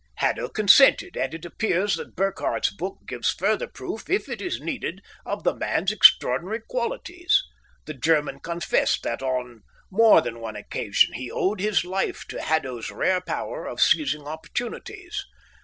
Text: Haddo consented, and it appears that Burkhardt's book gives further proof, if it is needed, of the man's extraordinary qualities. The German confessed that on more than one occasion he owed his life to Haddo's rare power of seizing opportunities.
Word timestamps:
Haddo 0.15 0.49
consented, 0.49 1.15
and 1.15 1.31
it 1.31 1.45
appears 1.45 1.93
that 1.95 2.15
Burkhardt's 2.15 2.71
book 2.71 2.97
gives 3.07 3.29
further 3.31 3.67
proof, 3.67 4.09
if 4.09 4.27
it 4.29 4.41
is 4.41 4.59
needed, 4.59 5.03
of 5.27 5.43
the 5.43 5.53
man's 5.53 5.91
extraordinary 5.91 6.59
qualities. 6.67 7.39
The 7.85 7.93
German 7.93 8.39
confessed 8.39 9.03
that 9.03 9.21
on 9.21 9.61
more 9.91 10.21
than 10.21 10.39
one 10.39 10.55
occasion 10.55 11.13
he 11.13 11.29
owed 11.29 11.59
his 11.59 11.85
life 11.85 12.25
to 12.29 12.41
Haddo's 12.41 12.89
rare 12.89 13.21
power 13.21 13.67
of 13.67 13.79
seizing 13.79 14.25
opportunities. 14.25 15.23